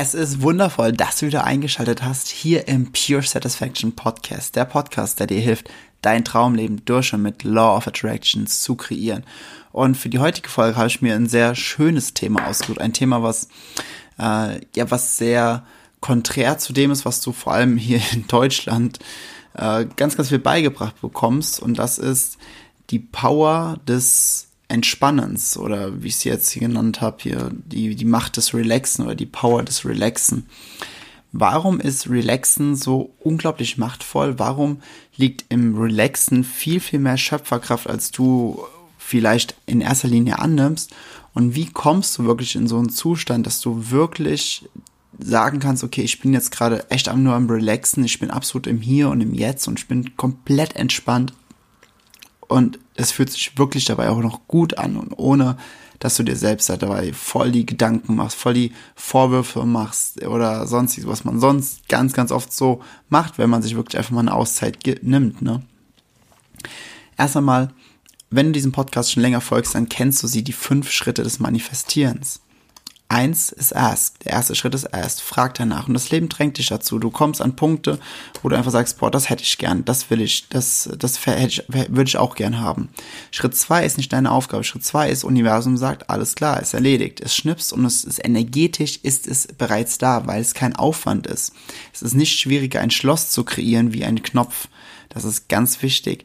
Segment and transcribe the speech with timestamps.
[0.00, 4.54] Es ist wundervoll, dass du wieder eingeschaltet hast hier im Pure Satisfaction Podcast.
[4.54, 5.68] Der Podcast, der dir hilft,
[6.02, 9.24] dein Traumleben durch und mit Law of Attractions zu kreieren.
[9.72, 12.80] Und für die heutige Folge habe ich mir ein sehr schönes Thema ausgesucht.
[12.80, 13.48] Ein Thema, was,
[14.20, 15.66] äh, ja, was sehr
[15.98, 19.00] konträr zu dem ist, was du vor allem hier in Deutschland
[19.54, 21.58] äh, ganz, ganz viel beigebracht bekommst.
[21.58, 22.38] Und das ist
[22.90, 28.04] die Power des Entspannens oder wie ich es jetzt hier genannt habe, hier die, die
[28.04, 30.46] Macht des Relaxen oder die Power des Relaxen.
[31.32, 34.38] Warum ist Relaxen so unglaublich machtvoll?
[34.38, 34.80] Warum
[35.16, 38.62] liegt im Relaxen viel, viel mehr Schöpferkraft, als du
[38.98, 40.94] vielleicht in erster Linie annimmst?
[41.34, 44.68] Und wie kommst du wirklich in so einen Zustand, dass du wirklich
[45.18, 48.80] sagen kannst, okay, ich bin jetzt gerade echt nur am Relaxen, ich bin absolut im
[48.80, 51.32] Hier und im Jetzt und ich bin komplett entspannt
[52.48, 55.56] und es fühlt sich wirklich dabei auch noch gut an und ohne,
[55.98, 61.08] dass du dir selbst dabei voll die Gedanken machst, voll die Vorwürfe machst oder sonstiges,
[61.08, 64.34] was man sonst ganz, ganz oft so macht, wenn man sich wirklich einfach mal eine
[64.34, 65.62] Auszeit nimmt, ne?
[67.16, 67.72] Erst einmal,
[68.30, 71.40] wenn du diesem Podcast schon länger folgst, dann kennst du sie, die fünf Schritte des
[71.40, 72.40] Manifestierens.
[73.10, 74.20] Eins ist Ask.
[74.20, 75.22] Der erste Schritt ist Ask.
[75.22, 75.88] Frag danach.
[75.88, 76.98] Und das Leben drängt dich dazu.
[76.98, 77.98] Du kommst an Punkte,
[78.42, 81.46] wo du einfach sagst, boah, das hätte ich gern, das will ich, das, das hätte
[81.46, 82.90] ich, würde ich auch gern haben.
[83.30, 84.62] Schritt zwei ist nicht deine Aufgabe.
[84.62, 87.22] Schritt zwei ist, Universum sagt, alles klar, ist erledigt.
[87.22, 91.54] Es schnippst und es ist energetisch, ist es bereits da, weil es kein Aufwand ist.
[91.94, 94.68] Es ist nicht schwieriger, ein Schloss zu kreieren wie ein Knopf.
[95.08, 96.24] Das ist ganz wichtig.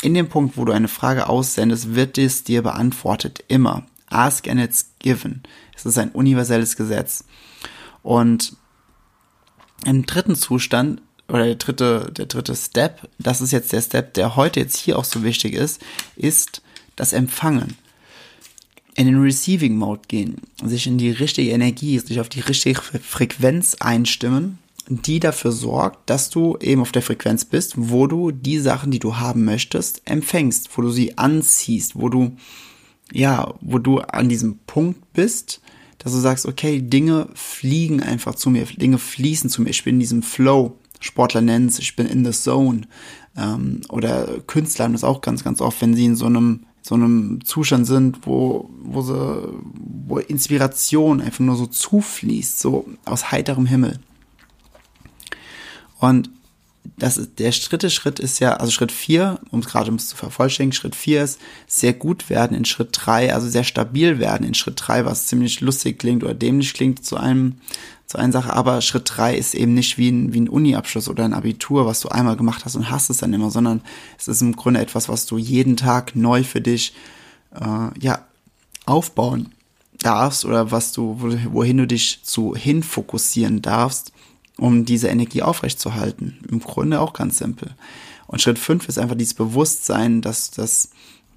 [0.00, 3.42] In dem Punkt, wo du eine Frage aussendest, wird es dir beantwortet.
[3.48, 3.84] Immer.
[4.10, 5.42] Ask and it's given.
[5.74, 7.24] Es ist ein universelles Gesetz.
[8.02, 8.56] Und
[9.86, 14.36] im dritten Zustand oder der dritte, der dritte Step, das ist jetzt der Step, der
[14.36, 15.80] heute jetzt hier auch so wichtig ist,
[16.16, 16.62] ist
[16.96, 17.76] das Empfangen.
[18.96, 23.76] In den Receiving Mode gehen, sich in die richtige Energie, sich auf die richtige Frequenz
[23.78, 28.90] einstimmen, die dafür sorgt, dass du eben auf der Frequenz bist, wo du die Sachen,
[28.90, 32.36] die du haben möchtest, empfängst, wo du sie anziehst, wo du
[33.12, 35.60] ja, wo du an diesem Punkt bist,
[35.98, 39.96] dass du sagst, okay, Dinge fliegen einfach zu mir, Dinge fließen zu mir, ich bin
[39.96, 40.76] in diesem Flow.
[40.98, 42.82] Sportler nennen es, ich bin in the zone.
[43.36, 46.94] Ähm, oder Künstler haben das auch ganz, ganz oft, wenn sie in so einem, so
[46.94, 53.66] einem Zustand sind, wo, wo, sie, wo Inspiration einfach nur so zufließt, so aus heiterem
[53.66, 53.98] Himmel.
[55.98, 56.30] Und
[56.96, 60.72] das ist, der dritte Schritt ist ja, also Schritt vier, um es gerade zu vervollständigen,
[60.72, 64.74] Schritt vier ist sehr gut werden in Schritt drei, also sehr stabil werden in Schritt
[64.76, 67.56] drei, was ziemlich lustig klingt oder dämlich klingt zu einem,
[68.06, 71.24] zu einer Sache, aber Schritt drei ist eben nicht wie ein, wie ein Uni-Abschluss oder
[71.24, 73.82] ein Abitur, was du einmal gemacht hast und hast es dann immer, sondern
[74.18, 76.94] es ist im Grunde etwas, was du jeden Tag neu für dich,
[77.54, 78.26] äh, ja,
[78.86, 79.50] aufbauen
[79.98, 81.16] darfst oder was du,
[81.52, 84.12] wohin du dich zu hin fokussieren darfst
[84.60, 86.38] um diese Energie aufrechtzuerhalten.
[86.48, 87.74] Im Grunde auch ganz simpel.
[88.26, 90.90] Und Schritt fünf ist einfach dieses Bewusstsein, dass, dass,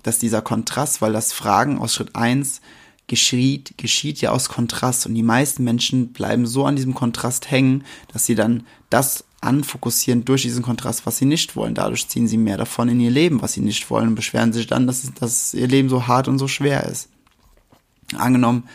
[0.03, 2.61] dass dieser Kontrast, weil das Fragen aus Schritt eins
[3.07, 5.05] geschieht, geschieht ja aus Kontrast.
[5.05, 10.25] Und die meisten Menschen bleiben so an diesem Kontrast hängen, dass sie dann das anfokussieren
[10.25, 11.75] durch diesen Kontrast, was sie nicht wollen.
[11.75, 14.67] Dadurch ziehen sie mehr davon in ihr Leben, was sie nicht wollen und beschweren sich
[14.67, 17.09] dann, dass, dass ihr Leben so hart und so schwer ist.
[18.15, 18.65] Angenommen,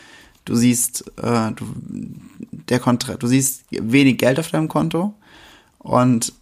[0.49, 1.67] du siehst, äh, du,
[2.69, 5.15] der Kontrast, du siehst wenig Geld auf deinem Konto
[5.79, 6.33] und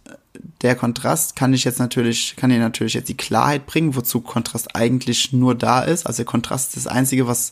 [0.61, 4.75] der Kontrast kann dich jetzt natürlich, kann dir natürlich jetzt die Klarheit bringen, wozu Kontrast
[4.75, 6.05] eigentlich nur da ist.
[6.05, 7.51] Also Kontrast ist das Einzige, was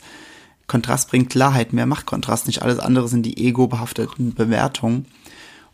[0.67, 2.61] Kontrast bringt Klarheit, mehr macht Kontrast nicht.
[2.61, 5.05] Alles andere sind die ego-behafteten Bewertungen.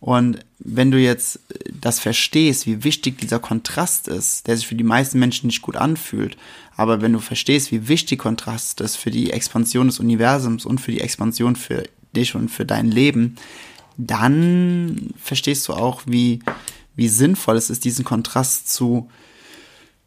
[0.01, 1.39] Und wenn du jetzt
[1.79, 5.77] das verstehst, wie wichtig dieser Kontrast ist, der sich für die meisten Menschen nicht gut
[5.77, 6.37] anfühlt,
[6.75, 10.91] aber wenn du verstehst, wie wichtig Kontrast ist für die Expansion des Universums und für
[10.91, 11.83] die Expansion für
[12.15, 13.35] dich und für dein Leben,
[13.95, 16.39] dann verstehst du auch, wie,
[16.95, 19.07] wie sinnvoll es ist, diesen Kontrast zu,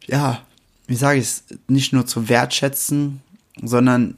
[0.07, 0.41] ja,
[0.87, 3.21] wie sage ich es, nicht nur zu wertschätzen,
[3.61, 4.15] sondern,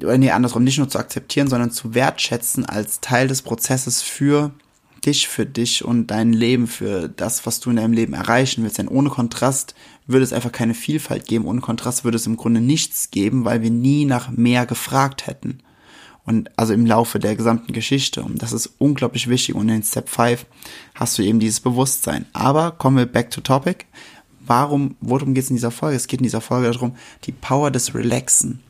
[0.00, 4.52] oder nee, andersrum, nicht nur zu akzeptieren, sondern zu wertschätzen als Teil des Prozesses für
[5.06, 8.78] dich für dich und dein Leben für das, was du in deinem Leben erreichen willst.
[8.78, 9.74] Denn ohne Kontrast
[10.06, 11.46] würde es einfach keine Vielfalt geben.
[11.46, 15.58] Ohne Kontrast würde es im Grunde nichts geben, weil wir nie nach mehr gefragt hätten.
[16.24, 18.22] Und also im Laufe der gesamten Geschichte.
[18.22, 19.54] Und das ist unglaublich wichtig.
[19.54, 20.46] Und in Step 5
[20.94, 22.26] hast du eben dieses Bewusstsein.
[22.32, 23.86] Aber kommen wir back to topic.
[24.46, 25.96] Warum, worum geht es in dieser Folge?
[25.96, 28.60] Es geht in dieser Folge darum, die Power des Relaxen.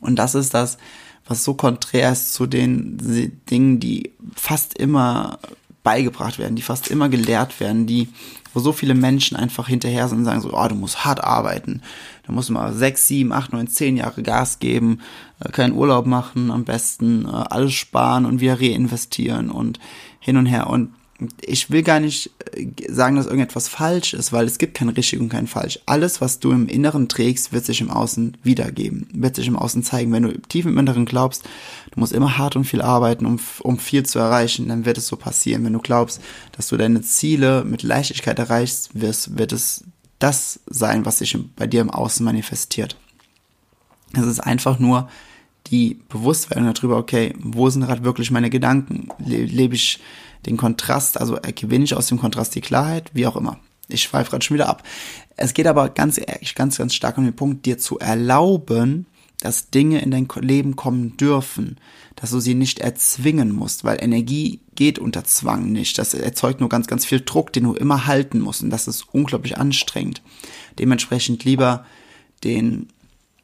[0.00, 0.78] Und das ist das,
[1.26, 5.38] was so konträr ist zu den Dingen, die fast immer
[5.82, 8.08] beigebracht werden, die fast immer gelehrt werden, die,
[8.52, 11.82] wo so viele Menschen einfach hinterher sind und sagen so, oh, du musst hart arbeiten,
[12.26, 15.00] du musst mal sechs, sieben, acht, neun, zehn Jahre Gas geben,
[15.38, 19.78] äh, keinen Urlaub machen, am besten äh, alles sparen und wieder reinvestieren und
[20.18, 20.68] hin und her.
[20.68, 20.92] Und
[21.40, 25.20] ich will gar nicht äh, sagen, dass irgendetwas falsch ist, weil es gibt kein richtig
[25.20, 25.78] und kein falsch.
[25.86, 29.82] Alles, was du im Inneren trägst, wird sich im Außen wiedergeben, wird sich im Außen
[29.82, 30.12] zeigen.
[30.12, 31.44] Wenn du tief im Inneren glaubst,
[31.92, 35.06] du musst immer hart und viel arbeiten, um, um viel zu erreichen, dann wird es
[35.06, 35.64] so passieren.
[35.64, 36.20] Wenn du glaubst,
[36.52, 39.84] dass du deine Ziele mit Leichtigkeit erreichst, wirst, wird es
[40.18, 42.96] das sein, was sich bei dir im Außen manifestiert.
[44.12, 45.08] Es ist einfach nur
[45.66, 49.08] die Bewusstwerdung darüber, okay, wo sind gerade wirklich meine Gedanken?
[49.18, 50.00] Lebe ich
[50.46, 53.58] den Kontrast, also gewinne ich aus dem Kontrast die Klarheit, wie auch immer.
[53.88, 54.82] Ich schweife gerade schon wieder ab.
[55.36, 56.20] Es geht aber ganz,
[56.54, 59.06] ganz, ganz stark um den Punkt, dir zu erlauben,
[59.40, 61.76] dass Dinge in dein Leben kommen dürfen,
[62.16, 65.98] dass du sie nicht erzwingen musst, weil Energie geht unter Zwang nicht.
[65.98, 69.06] Das erzeugt nur ganz, ganz viel Druck, den du immer halten musst und das ist
[69.12, 70.22] unglaublich anstrengend.
[70.78, 71.84] Dementsprechend lieber
[72.44, 72.88] den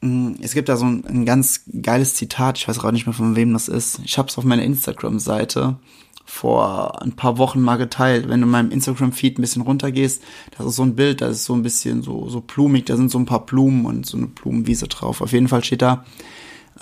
[0.03, 3.13] hm, es gibt da so ein, ein ganz geiles Zitat, ich weiß gerade nicht mehr
[3.13, 4.01] von wem das ist.
[4.03, 5.77] Ich habe es auf meiner Instagram-Seite
[6.25, 8.29] vor ein paar Wochen mal geteilt.
[8.29, 10.23] Wenn du in meinem Instagram-Feed ein bisschen runtergehst,
[10.57, 13.11] das ist so ein Bild, das ist so ein bisschen so, so blumig, da sind
[13.11, 15.21] so ein paar Blumen und so eine Blumenwiese drauf.
[15.21, 16.05] Auf jeden Fall steht da,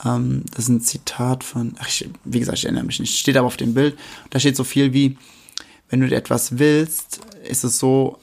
[0.05, 3.37] ähm, das ist ein Zitat von, ach, ich, wie gesagt, ich erinnere mich nicht, steht
[3.37, 3.97] aber auf dem Bild,
[4.29, 5.17] da steht so viel wie,
[5.89, 8.19] wenn du etwas willst, ist es so,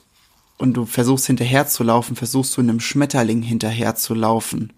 [0.56, 4.72] und du versuchst hinterher zu laufen, versuchst du einem Schmetterling hinterher zu laufen.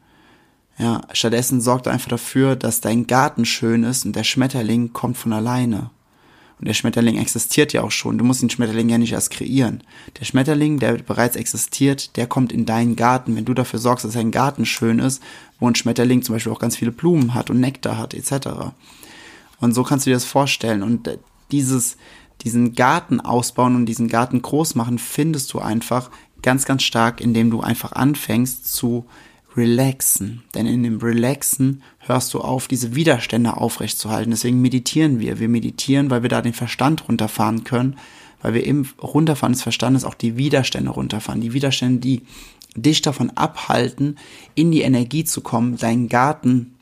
[0.78, 5.32] Ja, stattdessen sorgt einfach dafür, dass dein Garten schön ist und der Schmetterling kommt von
[5.32, 5.90] alleine.
[6.60, 8.18] Und der Schmetterling existiert ja auch schon.
[8.18, 9.82] Du musst den Schmetterling ja nicht erst kreieren.
[10.18, 14.12] Der Schmetterling, der bereits existiert, der kommt in deinen Garten, wenn du dafür sorgst, dass
[14.12, 15.22] dein Garten schön ist,
[15.58, 18.72] wo ein Schmetterling zum Beispiel auch ganz viele Blumen hat und Nektar hat, etc.
[19.58, 20.82] Und so kannst du dir das vorstellen.
[20.82, 21.16] Und äh,
[21.50, 21.96] dieses,
[22.42, 26.10] diesen Garten ausbauen und diesen Garten groß machen, findest du einfach
[26.42, 29.06] ganz, ganz stark, indem du einfach anfängst zu
[29.56, 30.42] relaxen.
[30.54, 34.30] Denn in dem Relaxen hörst du auf, diese Widerstände aufrechtzuerhalten.
[34.30, 35.38] Deswegen meditieren wir.
[35.40, 37.96] Wir meditieren, weil wir da den Verstand runterfahren können,
[38.42, 41.40] weil wir im Runterfahren des Verstandes auch die Widerstände runterfahren.
[41.40, 42.22] Die Widerstände, die
[42.76, 44.16] dich davon abhalten,
[44.54, 46.74] in die Energie zu kommen, deinen Garten,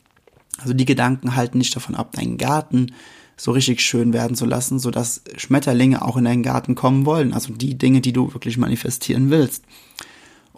[0.59, 2.93] also die Gedanken halten nicht davon ab, deinen Garten
[3.35, 7.33] so richtig schön werden zu lassen, sodass Schmetterlinge auch in deinen Garten kommen wollen.
[7.33, 9.63] Also die Dinge, die du wirklich manifestieren willst.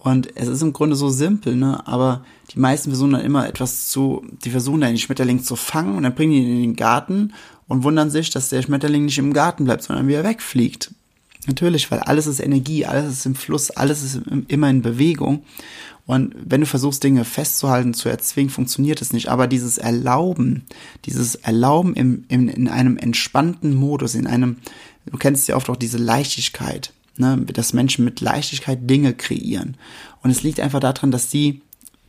[0.03, 1.85] Und es ist im Grunde so simpel, ne?
[1.85, 5.95] Aber die meisten versuchen dann immer etwas zu, die versuchen dann den Schmetterling zu fangen
[5.95, 7.33] und dann bringen die ihn in den Garten
[7.67, 10.91] und wundern sich, dass der Schmetterling nicht im Garten bleibt, sondern wieder wegfliegt.
[11.45, 15.43] Natürlich, weil alles ist Energie, alles ist im Fluss, alles ist immer in Bewegung.
[16.07, 19.29] Und wenn du versuchst, Dinge festzuhalten, zu erzwingen, funktioniert es nicht.
[19.29, 20.65] Aber dieses Erlauben,
[21.05, 24.57] dieses Erlauben im, im, in einem entspannten Modus, in einem,
[25.05, 29.77] du kennst ja oft auch diese Leichtigkeit, ne, dass Menschen mit Leichtigkeit Dinge kreieren.
[30.21, 31.61] Und es liegt einfach daran, dass sie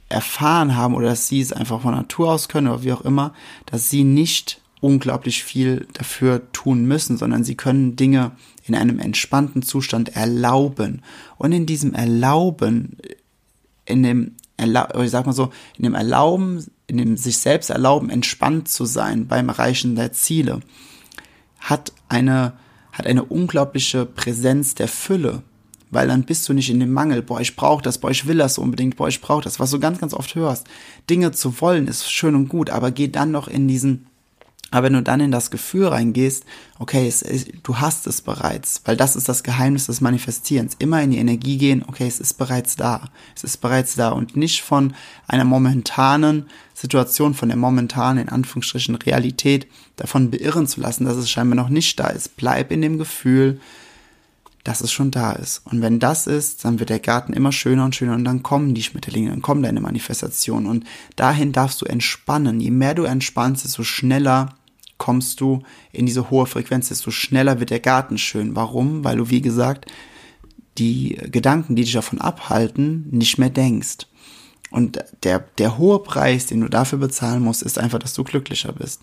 [0.09, 3.33] erfahren haben oder dass sie es einfach von Natur aus können oder wie auch immer,
[3.67, 8.33] dass sie nicht unglaublich viel dafür tun müssen, sondern sie können Dinge
[8.65, 11.03] in einem entspannten Zustand erlauben.
[11.39, 12.99] Und in diesem Erlauben,
[13.87, 18.69] in dem, ich sag mal so, in dem Erlauben, in dem sich selbst erlauben, entspannt
[18.69, 20.61] zu sein beim Erreichen der Ziele,
[21.61, 22.55] hat eine
[22.93, 25.43] hat eine unglaubliche Präsenz der Fülle,
[25.91, 28.39] weil dann bist du nicht in dem Mangel, boah, ich brauche das, boah, ich will
[28.39, 30.67] das unbedingt, boah, ich brauche das, was du ganz, ganz oft hörst.
[31.11, 34.07] Dinge zu wollen ist schön und gut, aber geh dann noch in diesen
[34.73, 36.45] aber wenn du dann in das Gefühl reingehst,
[36.79, 40.77] okay, es, es, du hast es bereits, weil das ist das Geheimnis des Manifestierens.
[40.79, 43.11] Immer in die Energie gehen, okay, es ist bereits da.
[43.37, 44.95] Es ist bereits da und nicht von
[45.29, 46.47] einer momentanen
[46.83, 51.69] Situation, von der momentanen, in Anführungsstrichen, Realität davon beirren zu lassen, dass es scheinbar noch
[51.69, 52.37] nicht da ist.
[52.37, 53.61] Bleib in dem Gefühl,
[54.65, 55.63] dass es schon da ist.
[55.65, 58.75] Und wenn das ist, dann wird der Garten immer schöner und schöner und dann kommen
[58.75, 60.85] die Schmetterlinge, dann kommen deine Manifestationen und
[61.15, 62.59] dahin darfst du entspannen.
[62.61, 64.57] Je mehr du entspannst, desto schneller
[64.99, 65.63] kommst du
[65.93, 68.57] in diese hohe Frequenz, desto schneller wird der Garten schön.
[68.57, 69.05] Warum?
[69.05, 69.87] Weil du, wie gesagt,
[70.79, 74.07] die Gedanken, die dich davon abhalten, nicht mehr denkst.
[74.73, 78.73] Und der, der hohe Preis, den du dafür bezahlen musst, ist einfach, dass du glücklicher
[78.73, 79.03] bist.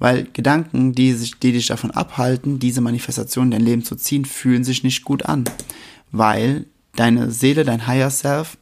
[0.00, 4.24] Weil Gedanken, die, sich, die dich davon abhalten, diese Manifestation in dein Leben zu ziehen,
[4.24, 5.44] fühlen sich nicht gut an.
[6.10, 8.58] Weil deine Seele, dein Higher Self,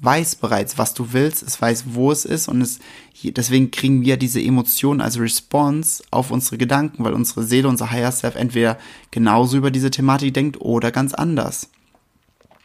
[0.00, 2.78] weiß bereits, was du willst, es weiß, wo es ist und es,
[3.22, 8.12] deswegen kriegen wir diese Emotionen als Response auf unsere Gedanken, weil unsere Seele, unser Higher
[8.12, 8.78] Self entweder
[9.10, 11.70] genauso über diese Thematik denkt oder ganz anders.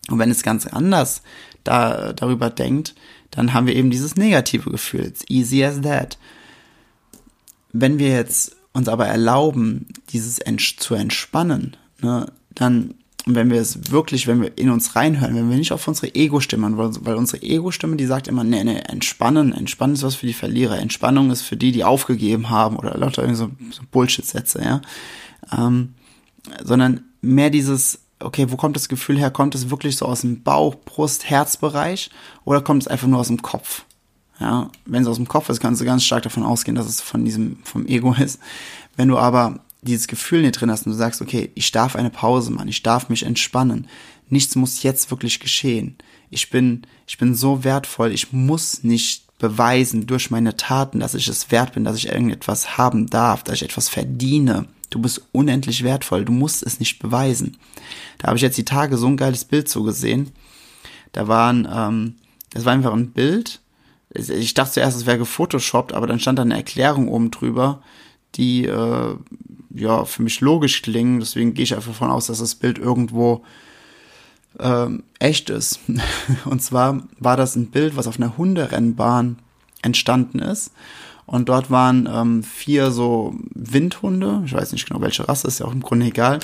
[0.10, 1.22] Und wenn es ganz anders
[1.63, 2.96] da, darüber denkt,
[3.32, 5.05] dann haben wir eben dieses negative Gefühl.
[5.05, 6.17] It's easy as that.
[7.72, 10.39] Wenn wir jetzt uns aber erlauben, dieses
[10.77, 15.55] zu entspannen, ne, dann wenn wir es wirklich, wenn wir in uns reinhören, wenn wir
[15.55, 20.03] nicht auf unsere Ego-Stimme, weil unsere Ego-Stimme, die sagt immer, nee, nee, entspannen, entspannen ist
[20.03, 23.51] was für die Verlierer, Entspannung ist für die, die aufgegeben haben oder lauter irgendwie so,
[23.72, 24.82] so Bullshit-Sätze, ja.
[25.58, 25.93] Ähm,
[26.63, 29.31] sondern mehr dieses, okay, wo kommt das Gefühl her?
[29.31, 32.09] Kommt es wirklich so aus dem Bauch, Brust, Herzbereich
[32.45, 33.85] oder kommt es einfach nur aus dem Kopf?
[34.39, 37.01] Ja, wenn es aus dem Kopf ist, kannst du ganz stark davon ausgehen, dass es
[37.01, 38.39] von diesem, vom Ego ist.
[38.95, 42.09] Wenn du aber dieses Gefühl dir drin hast und du sagst, okay, ich darf eine
[42.09, 43.87] Pause machen, ich darf mich entspannen.
[44.29, 45.97] Nichts muss jetzt wirklich geschehen.
[46.29, 51.27] Ich bin, ich bin so wertvoll, ich muss nicht beweisen durch meine Taten, dass ich
[51.27, 54.67] es wert bin, dass ich irgendetwas haben darf, dass ich etwas verdiene.
[54.93, 57.57] Du bist unendlich wertvoll, du musst es nicht beweisen.
[58.19, 60.29] Da habe ich jetzt die Tage so ein geiles Bild so gesehen.
[61.13, 62.15] Da waren, ähm,
[62.51, 63.59] das war einfach ein Bild.
[64.12, 67.81] Ich dachte zuerst, es wäre gefotoshoppt, aber dann stand da eine Erklärung oben drüber,
[68.35, 69.15] die äh,
[69.73, 71.19] ja für mich logisch klingen.
[71.19, 73.43] Deswegen gehe ich einfach davon aus, dass das Bild irgendwo
[74.59, 75.79] ähm, echt ist.
[76.45, 79.39] Und zwar war das ein Bild, was auf einer Hunderennbahn
[79.81, 80.71] entstanden ist.
[81.25, 84.43] Und dort waren ähm, vier so Windhunde.
[84.45, 86.39] Ich weiß nicht genau, welche Rasse, ist ja auch im Grunde egal.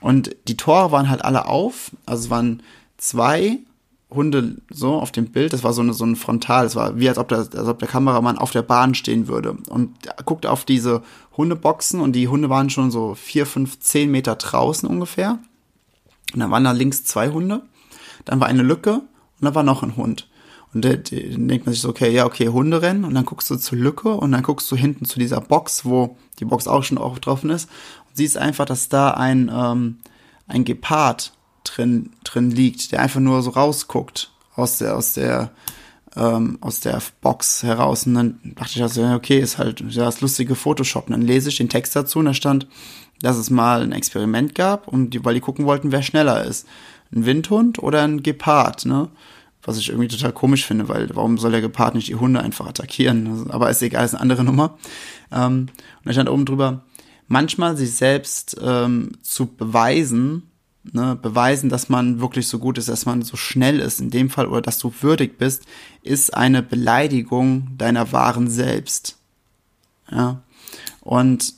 [0.00, 1.90] Und die Tore waren halt alle auf.
[2.06, 2.62] Also es waren
[2.96, 3.58] zwei
[4.10, 7.08] Hunde so auf dem Bild, das war so, eine, so ein Frontal, das war wie
[7.08, 9.94] als ob, der, als ob der Kameramann auf der Bahn stehen würde und
[10.24, 11.02] guckt auf diese
[11.36, 15.38] Hundeboxen und die Hunde waren schon so vier, fünf, zehn Meter draußen ungefähr.
[16.34, 17.62] Und dann waren da links zwei Hunde,
[18.24, 20.28] dann war eine Lücke und dann war noch ein Hund.
[20.72, 21.02] Und dann
[21.48, 24.10] denkt man sich so, okay, ja, okay, Hunde rennen und dann guckst du zur Lücke
[24.10, 27.42] und dann guckst du hinten zu dieser Box, wo die Box auch schon auch drauf
[27.44, 27.68] ist
[28.08, 29.98] und siehst einfach, dass da ein, ähm,
[30.46, 31.32] ein Gepard
[31.64, 35.50] drin, drin liegt, der einfach nur so rausguckt aus der, aus der,
[36.16, 38.06] ähm, aus der Box heraus.
[38.06, 41.06] Und dann dachte ich also, okay, ist halt ja, das lustige Photoshop.
[41.06, 42.68] Und dann lese ich den Text dazu und da stand,
[43.20, 46.66] dass es mal ein Experiment gab, und die, weil die gucken wollten, wer schneller ist.
[47.12, 49.08] Ein Windhund oder ein Gepard, ne?
[49.62, 52.66] Was ich irgendwie total komisch finde, weil warum soll der Gepard nicht die Hunde einfach
[52.66, 53.50] attackieren?
[53.50, 54.78] Aber ist egal, ist eine andere Nummer.
[55.30, 56.84] Ähm, und da stand oben drüber,
[57.28, 60.50] manchmal sich selbst ähm, zu beweisen,
[60.92, 64.30] ne, beweisen, dass man wirklich so gut ist, dass man so schnell ist in dem
[64.30, 65.64] Fall oder dass du würdig bist,
[66.02, 69.16] ist eine Beleidigung deiner wahren Selbst.
[70.10, 70.42] Ja.
[71.00, 71.54] Und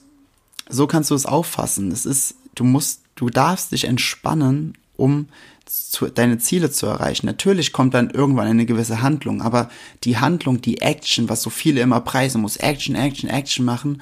[0.68, 1.92] so kannst du es auffassen.
[1.92, 5.26] Es ist, du musst, du darfst dich entspannen, um
[5.66, 7.26] zu, deine Ziele zu erreichen.
[7.26, 9.68] Natürlich kommt dann irgendwann eine gewisse Handlung, aber
[10.04, 14.00] die Handlung, die Action, was so viele immer preisen muss, Action, Action, Action machen,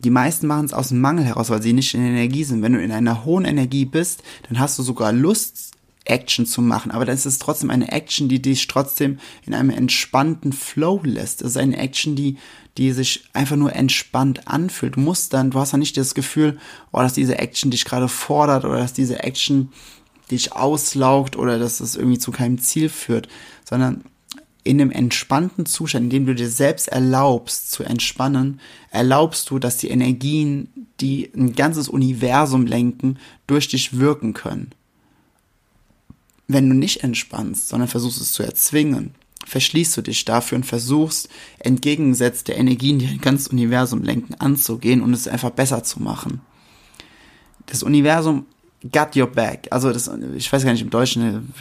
[0.00, 2.62] die meisten machen es aus dem Mangel heraus, weil sie nicht in Energie sind.
[2.62, 5.72] Wenn du in einer hohen Energie bist, dann hast du sogar Lust,
[6.08, 9.70] Action zu machen, aber dann ist es trotzdem eine Action, die dich trotzdem in einem
[9.70, 11.42] entspannten Flow lässt.
[11.42, 12.36] Es ist eine Action, die,
[12.76, 14.96] die sich einfach nur entspannt anfühlt.
[14.96, 16.58] Du musst dann, du hast dann nicht das Gefühl,
[16.92, 19.70] oh, dass diese Action dich gerade fordert oder dass diese Action
[20.30, 23.28] dich auslaugt oder dass es irgendwie zu keinem Ziel führt,
[23.64, 24.04] sondern
[24.64, 28.60] in einem entspannten Zustand, in dem du dir selbst erlaubst zu entspannen,
[28.90, 30.68] erlaubst du, dass die Energien,
[31.00, 34.72] die ein ganzes Universum lenken, durch dich wirken können.
[36.48, 39.14] Wenn du nicht entspannst, sondern versuchst es zu erzwingen,
[39.46, 41.28] verschließt du dich dafür und versuchst,
[41.58, 46.40] entgegengesetzt der Energien, die ein ganzes Universum lenken, anzugehen und es einfach besser zu machen.
[47.66, 48.46] Das Universum
[48.92, 49.68] got your back.
[49.70, 51.52] Also das, ich weiß gar nicht im Deutschen,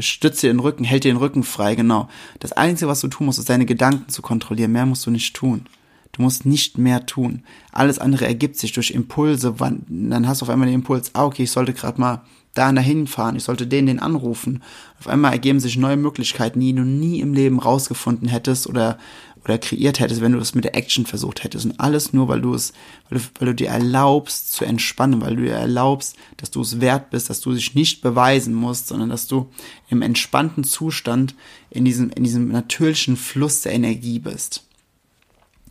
[0.00, 2.08] stütze den Rücken, hält dir den Rücken frei, genau.
[2.40, 4.72] Das Einzige, was du tun musst, ist deine Gedanken zu kontrollieren.
[4.72, 5.66] Mehr musst du nicht tun.
[6.12, 7.42] Du musst nicht mehr tun.
[7.72, 9.58] Alles andere ergibt sich durch Impulse.
[9.58, 12.22] Wann, dann hast du auf einmal den Impuls, ah, okay, ich sollte gerade mal
[12.54, 14.62] da dahin fahren, ich sollte den, den anrufen.
[14.98, 18.98] Auf einmal ergeben sich neue Möglichkeiten, die du nie im Leben rausgefunden hättest oder
[19.44, 21.66] oder kreiert hättest, wenn du es mit der Action versucht hättest.
[21.66, 22.72] Und alles nur, weil du es,
[23.08, 26.80] weil du, weil du dir erlaubst zu entspannen, weil du dir erlaubst, dass du es
[26.80, 29.50] wert bist, dass du dich nicht beweisen musst, sondern dass du
[29.90, 31.34] im entspannten Zustand
[31.68, 34.64] in diesem, in diesem natürlichen Fluss der Energie bist.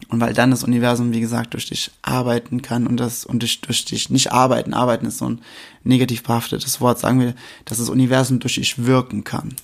[0.10, 3.62] Und weil dann das Universum, wie gesagt, durch dich arbeiten kann und das, und durch,
[3.62, 5.42] durch dich nicht arbeiten, arbeiten ist so ein
[5.84, 7.34] negativ behaftetes Wort, sagen wir,
[7.66, 9.56] dass das Universum durch dich wirken kann.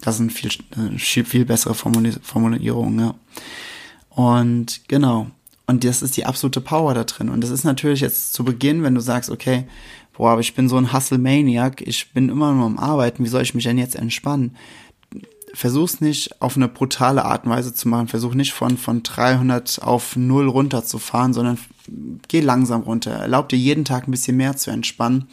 [0.00, 0.50] Das sind viel,
[0.98, 3.14] viel, viel bessere Formulierungen, ja.
[4.10, 5.28] Und genau.
[5.66, 7.30] Und das ist die absolute Power da drin.
[7.30, 9.66] Und das ist natürlich jetzt zu Beginn, wenn du sagst, okay,
[10.16, 13.42] boah, aber ich bin so ein Hustle-Maniac, ich bin immer nur am Arbeiten, wie soll
[13.42, 14.56] ich mich denn jetzt entspannen?
[15.54, 18.08] Versuch's nicht auf eine brutale Art und Weise zu machen.
[18.08, 21.58] Versuch nicht von, von 300 auf 0 runterzufahren, sondern
[22.28, 23.12] geh langsam runter.
[23.12, 25.28] Erlaub dir jeden Tag ein bisschen mehr zu entspannen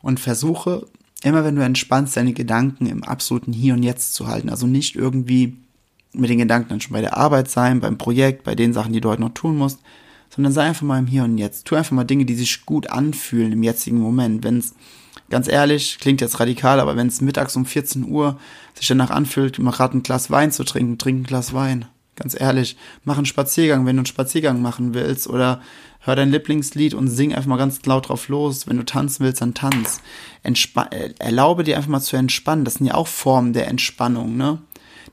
[0.00, 0.86] und versuche
[1.22, 4.48] immer, wenn du entspannst, deine Gedanken im absoluten Hier und Jetzt zu halten.
[4.48, 5.56] Also nicht irgendwie
[6.12, 9.00] mit den Gedanken dann schon bei der Arbeit sein, beim Projekt, bei den Sachen, die
[9.00, 9.80] du heute noch tun musst,
[10.30, 11.66] sondern sei einfach mal im Hier und Jetzt.
[11.66, 14.44] Tu einfach mal Dinge, die sich gut anfühlen im jetzigen Moment.
[14.44, 14.74] Wenn es,
[15.32, 18.38] ganz ehrlich, klingt jetzt radikal, aber wenn es mittags um 14 Uhr
[18.74, 21.86] sich danach anfühlt, mal gerade ein Glas Wein zu trinken, trink ein Glas Wein.
[22.16, 25.62] Ganz ehrlich, mach einen Spaziergang, wenn du einen Spaziergang machen willst oder
[26.00, 28.66] hör dein Lieblingslied und sing einfach mal ganz laut drauf los.
[28.66, 30.02] Wenn du tanzen willst, dann tanz.
[30.42, 32.66] Entspa erlaube dir einfach mal zu entspannen.
[32.66, 34.58] Das sind ja auch Formen der Entspannung, ne?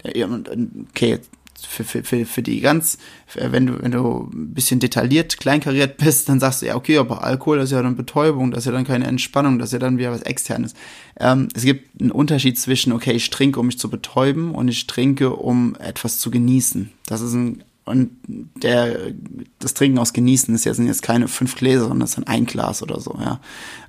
[0.04, 1.20] Okay,
[1.68, 2.98] für, für, für, für die ganz,
[3.34, 7.24] wenn du, wenn du ein bisschen detailliert, kleinkariert bist, dann sagst du ja, okay, aber
[7.24, 9.80] Alkohol das ist ja dann Betäubung, das ist ja dann keine Entspannung, das ist ja
[9.80, 10.74] dann wieder was Externes.
[11.20, 14.88] Ähm, es gibt einen Unterschied zwischen, okay, ich trinke, um mich zu betäuben und ich
[14.88, 16.92] trinke, um etwas zu genießen.
[17.06, 19.14] Das ist ein, und der,
[19.58, 22.46] das Trinken aus Genießen ist ja, sind jetzt keine fünf Gläser, sondern das ist ein
[22.46, 23.40] Glas oder so, ja.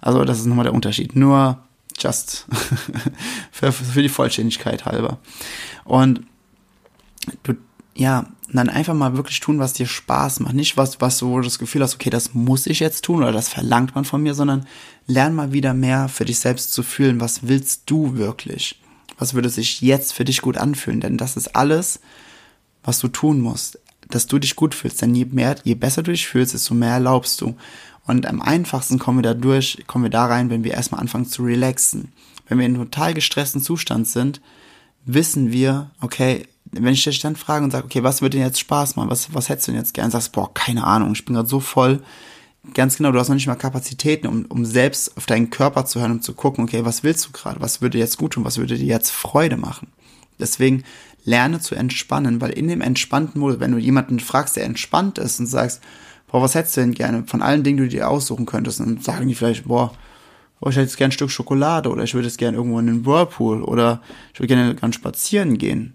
[0.00, 1.14] Also das ist nochmal der Unterschied.
[1.16, 1.58] Nur
[1.98, 2.46] just
[3.52, 5.18] für, für die Vollständigkeit halber.
[5.84, 6.22] Und
[7.42, 7.54] du,
[7.94, 10.54] ja, dann einfach mal wirklich tun, was dir Spaß macht.
[10.54, 13.49] Nicht was, was du das Gefühl hast, okay, das muss ich jetzt tun oder das
[13.49, 14.66] verlangt man von mir, sondern
[15.06, 17.20] lern mal wieder mehr für dich selbst zu fühlen.
[17.20, 18.80] Was willst du wirklich?
[19.18, 21.00] Was würde sich jetzt für dich gut anfühlen?
[21.00, 22.00] Denn das ist alles,
[22.82, 25.02] was du tun musst, dass du dich gut fühlst.
[25.02, 27.56] Denn je mehr, je besser du dich fühlst, desto mehr erlaubst du.
[28.06, 31.26] Und am einfachsten kommen wir da durch, kommen wir da rein, wenn wir erstmal anfangen
[31.26, 32.12] zu relaxen.
[32.49, 34.40] Wenn wir in total gestressten Zustand sind,
[35.04, 38.60] wissen wir, okay, wenn ich dich dann frage und sage, okay, was würde dir jetzt
[38.60, 39.10] Spaß machen?
[39.10, 40.10] Was, was hättest du denn jetzt gern?
[40.10, 42.02] Sagst, boah, keine Ahnung, ich bin gerade so voll.
[42.74, 46.00] Ganz genau, du hast noch nicht mal Kapazitäten, um, um selbst auf deinen Körper zu
[46.00, 47.60] hören, um zu gucken, okay, was willst du gerade?
[47.60, 48.44] Was würde jetzt gut tun?
[48.44, 49.88] Was würde dir jetzt Freude machen?
[50.38, 50.84] Deswegen
[51.24, 55.40] lerne zu entspannen, weil in dem entspannten Modus, wenn du jemanden fragst, der entspannt ist
[55.40, 55.82] und sagst,
[56.28, 59.00] boah, was hättest du denn gerne von allen Dingen, die du dir aussuchen könntest, dann
[59.00, 59.92] sagen die vielleicht, boah,
[60.60, 62.86] oh, ich hätte jetzt gern ein Stück Schokolade oder ich würde jetzt gern irgendwo in
[62.86, 65.95] den Whirlpool oder ich würde gerne gern spazieren gehen.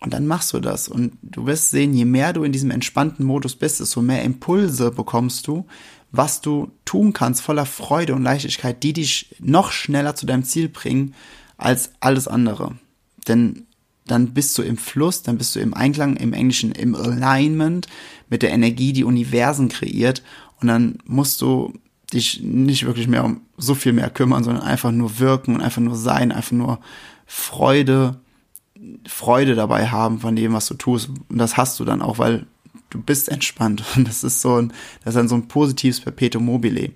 [0.00, 0.88] Und dann machst du das.
[0.88, 4.90] Und du wirst sehen, je mehr du in diesem entspannten Modus bist, desto mehr Impulse
[4.90, 5.66] bekommst du,
[6.10, 10.68] was du tun kannst, voller Freude und Leichtigkeit, die dich noch schneller zu deinem Ziel
[10.68, 11.14] bringen
[11.58, 12.76] als alles andere.
[13.28, 13.66] Denn
[14.06, 17.86] dann bist du im Fluss, dann bist du im Einklang, im Englischen im Alignment
[18.28, 20.22] mit der Energie, die Universen kreiert.
[20.60, 21.74] Und dann musst du
[22.12, 25.82] dich nicht wirklich mehr um so viel mehr kümmern, sondern einfach nur wirken und einfach
[25.82, 26.80] nur sein, einfach nur
[27.26, 28.18] Freude,
[29.06, 31.10] Freude dabei haben von dem, was du tust.
[31.28, 32.46] Und das hast du dann auch, weil
[32.90, 33.82] du bist entspannt.
[33.96, 34.72] Und das ist so ein,
[35.04, 36.90] das ist dann so ein positives Perpetuum mobile.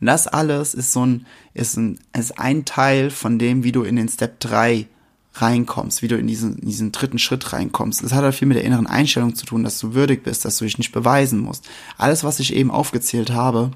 [0.00, 3.82] Und das alles ist so ein, ist ein, ist ein Teil von dem, wie du
[3.82, 4.86] in den Step 3
[5.34, 8.02] reinkommst, wie du in diesen, in diesen dritten Schritt reinkommst.
[8.02, 10.58] Das hat halt viel mit der inneren Einstellung zu tun, dass du würdig bist, dass
[10.58, 11.68] du dich nicht beweisen musst.
[11.96, 13.70] Alles, was ich eben aufgezählt habe,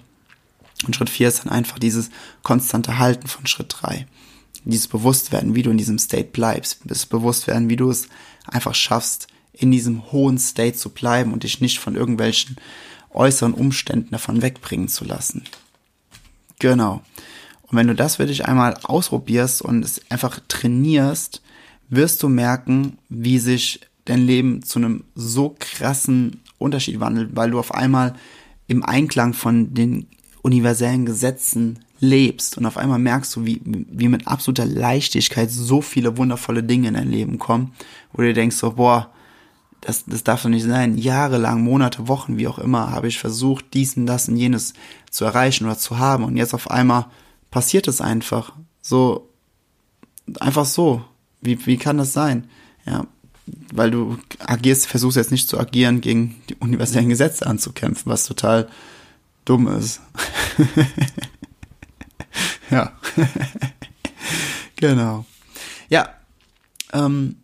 [0.86, 2.10] und Schritt 4 ist dann einfach dieses
[2.42, 4.06] konstante Halten von Schritt 3.
[4.64, 6.80] Dieses Bewusstwerden, wie du in diesem State bleibst.
[6.84, 8.08] Das Bewusstwerden, wie du es
[8.46, 12.56] einfach schaffst, in diesem hohen State zu bleiben und dich nicht von irgendwelchen
[13.10, 15.44] äußeren Umständen davon wegbringen zu lassen.
[16.58, 17.02] Genau.
[17.62, 21.42] Und wenn du das für dich einmal ausprobierst und es einfach trainierst,
[21.88, 27.58] wirst du merken, wie sich dein Leben zu einem so krassen Unterschied wandelt, weil du
[27.58, 28.14] auf einmal
[28.66, 30.06] im Einklang von den
[30.42, 36.16] universellen Gesetzen lebst und auf einmal merkst du, wie, wie mit absoluter Leichtigkeit so viele
[36.16, 37.72] wundervolle Dinge in dein Leben kommen,
[38.12, 39.10] wo du denkst so, boah,
[39.80, 40.96] das, das darf doch nicht sein.
[40.96, 44.72] Jahrelang, Monate, Wochen, wie auch immer, habe ich versucht, dies und das und jenes
[45.10, 47.06] zu erreichen oder zu haben und jetzt auf einmal
[47.50, 48.52] passiert es einfach.
[48.80, 49.28] So,
[50.40, 51.04] einfach so.
[51.40, 52.48] Wie, wie kann das sein?
[52.86, 53.06] Ja,
[53.72, 58.68] weil du agierst, versuchst jetzt nicht zu agieren, gegen die universellen Gesetze anzukämpfen, was total
[59.44, 60.00] dumm ist.
[62.70, 62.92] ja.
[64.76, 65.24] genau.
[65.88, 66.08] Ja.
[66.92, 67.36] Ähm,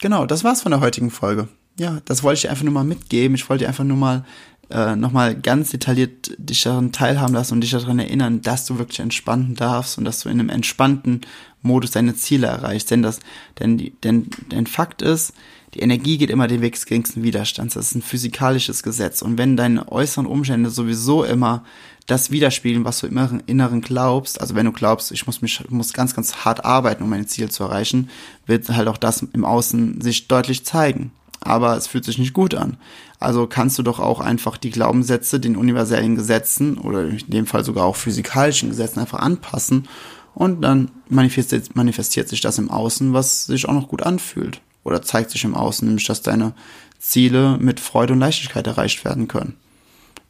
[0.00, 1.48] genau, das war's von der heutigen Folge.
[1.78, 3.34] Ja, das wollte ich einfach nur mal mitgeben.
[3.34, 4.24] Ich wollte einfach nur mal
[4.70, 9.00] äh, nochmal ganz detailliert dich daran teilhaben lassen und dich daran erinnern, dass du wirklich
[9.00, 11.22] entspannen darfst und dass du in einem entspannten
[11.62, 12.90] Modus deine Ziele erreichst.
[12.90, 13.20] Denn das,
[13.58, 15.32] denn, denn, denn Fakt ist,
[15.74, 17.74] die Energie geht immer den Weg des geringsten Widerstands.
[17.74, 19.22] Das ist ein physikalisches Gesetz.
[19.22, 21.64] Und wenn deine äußeren Umstände sowieso immer
[22.06, 25.92] das widerspiegeln, was du im Inneren glaubst, also wenn du glaubst, ich muss mich, muss
[25.94, 28.10] ganz, ganz hart arbeiten, um meine Ziele zu erreichen,
[28.46, 31.12] wird halt auch das im Außen sich deutlich zeigen.
[31.44, 32.78] aber es fühlt sich nicht gut an.
[33.20, 37.64] Also kannst du doch auch einfach die Glaubenssätze den universellen Gesetzen oder in dem Fall
[37.64, 39.88] sogar auch physikalischen Gesetzen einfach anpassen
[40.34, 44.60] und dann manifestiert, manifestiert sich das im Außen, was sich auch noch gut anfühlt.
[44.82, 46.52] Oder zeigt sich im Außen, nämlich dass deine
[46.98, 49.54] Ziele mit Freude und Leichtigkeit erreicht werden können.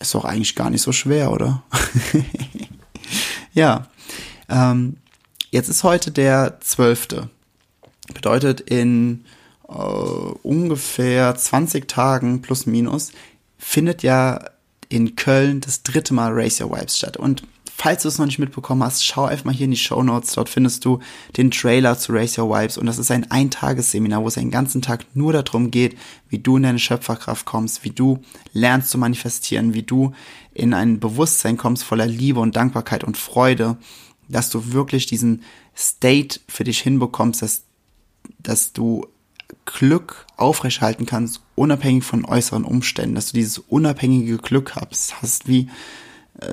[0.05, 1.63] Ist doch eigentlich gar nicht so schwer, oder?
[3.55, 3.89] ja.
[4.51, 4.99] Ähm,
[5.51, 7.31] jetzt ist heute der zwölfte.
[8.13, 9.25] Bedeutet, in
[9.67, 13.13] äh, ungefähr 20 Tagen plus minus
[13.57, 14.45] findet ja
[14.91, 17.17] in Köln das dritte Mal Race Your Vibes statt.
[17.17, 17.43] Und
[17.77, 20.33] falls du es noch nicht mitbekommen hast, schau einfach mal hier in die Show Notes.
[20.33, 21.01] Dort findest du
[21.37, 22.79] den Trailer zu Race Your Vibes.
[22.79, 25.97] Und das ist ein Eintagesseminar, wo es einen ganzen Tag nur darum geht,
[26.29, 28.21] wie du in deine Schöpferkraft kommst, wie du
[28.53, 30.13] lernst zu manifestieren, wie du
[30.53, 33.77] in ein Bewusstsein kommst voller Liebe und Dankbarkeit und Freude,
[34.29, 35.43] dass du wirklich diesen
[35.77, 37.63] State für dich hinbekommst, dass
[38.39, 39.07] dass du
[39.65, 45.69] Glück aufrechthalten kannst, unabhängig von äußeren Umständen, dass du dieses unabhängige Glück hast, hast wie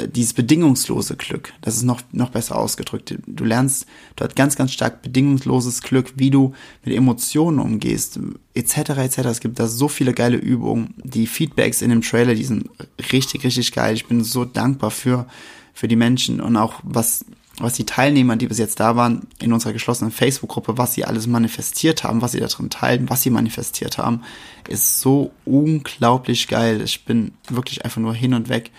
[0.08, 1.54] dieses bedingungslose Glück.
[1.62, 3.16] Das ist noch, noch besser ausgedrückt.
[3.26, 8.20] Du lernst dort ganz, ganz stark bedingungsloses Glück, wie du mit Emotionen umgehst,
[8.54, 9.18] etc., etc.
[9.26, 10.94] Es gibt da so viele geile Übungen.
[11.04, 12.70] Die Feedbacks in dem Trailer, die sind
[13.12, 13.96] richtig, richtig geil.
[13.96, 15.28] Ich bin so dankbar für,
[15.74, 17.26] für die Menschen und auch was
[17.60, 21.28] was die Teilnehmer, die bis jetzt da waren, in unserer geschlossenen Facebook-Gruppe, was sie alles
[21.28, 24.24] manifestiert haben, was sie da drin teilen, was sie manifestiert haben,
[24.68, 26.82] ist so unglaublich geil.
[26.82, 28.72] Ich bin wirklich einfach nur hin und weg.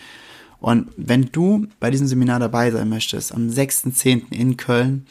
[0.62, 4.32] Und wenn du bei diesem Seminar dabei sein möchtest, am 6.10.
[4.32, 5.06] in Köln,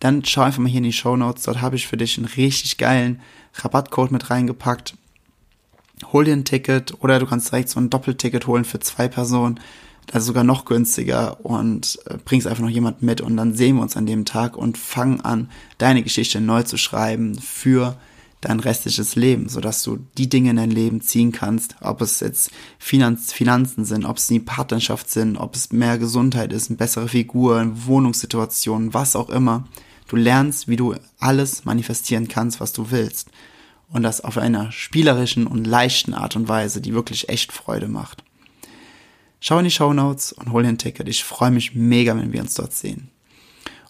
[0.00, 1.44] dann schau einfach mal hier in die Show Notes.
[1.44, 3.20] Dort habe ich für dich einen richtig geilen
[3.54, 4.94] Rabattcode mit reingepackt.
[6.12, 9.58] Hol dir ein Ticket oder du kannst direkt so ein Doppelticket holen für zwei Personen
[10.10, 13.82] also sogar noch günstiger und äh, bringst einfach noch jemand mit und dann sehen wir
[13.82, 17.96] uns an dem Tag und fangen an, deine Geschichte neu zu schreiben für
[18.42, 22.50] dein restliches Leben, sodass du die Dinge in dein Leben ziehen kannst, ob es jetzt
[22.78, 27.08] Finanz, Finanzen sind, ob es die Partnerschaft sind, ob es mehr Gesundheit ist, eine bessere
[27.08, 29.64] Figur, Wohnungssituation, was auch immer.
[30.08, 33.30] Du lernst, wie du alles manifestieren kannst, was du willst.
[33.88, 38.24] Und das auf einer spielerischen und leichten Art und Weise, die wirklich echt Freude macht.
[39.38, 41.08] Schau in die Show Notes und hol dir ein Ticket.
[41.08, 43.11] Ich freue mich mega, wenn wir uns dort sehen.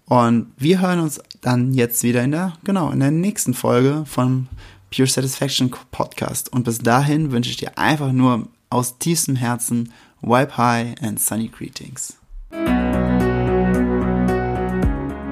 [0.06, 4.48] Und wir hören uns dann jetzt wieder in der, genau, in der nächsten Folge vom
[4.94, 6.52] Pure Satisfaction Podcast.
[6.52, 11.48] Und bis dahin wünsche ich dir einfach nur aus tiefstem Herzen Wipe High and Sunny
[11.48, 12.16] Greetings.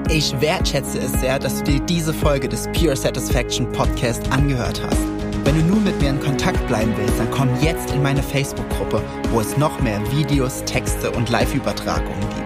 [0.09, 4.99] Ich wertschätze es sehr, dass du dir diese Folge des Pure Satisfaction Podcast angehört hast.
[5.45, 9.01] Wenn du nun mit mir in Kontakt bleiben willst, dann komm jetzt in meine Facebook-Gruppe,
[9.31, 12.40] wo es noch mehr Videos, Texte und Live-Übertragungen gibt.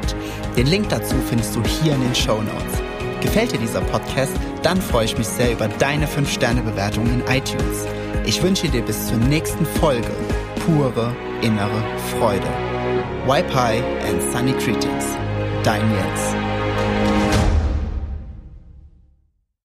[0.57, 2.81] Den Link dazu findest du hier in den Show Notes.
[3.21, 4.33] Gefällt dir dieser Podcast?
[4.63, 7.85] Dann freue ich mich sehr über deine 5-Sterne-Bewertung in iTunes.
[8.25, 10.11] Ich wünsche dir bis zur nächsten Folge
[10.65, 11.83] pure innere
[12.17, 12.47] Freude.
[13.27, 15.05] High and Sunny Greetings.
[15.63, 16.44] Dein Jens.